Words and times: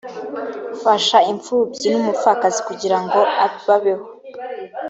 fasha 0.81 1.17
imfubyi 1.31 1.87
n’umupfakazi 1.91 2.59
kugira 2.67 2.97
ngo 3.03 3.19
babeho 3.65 4.05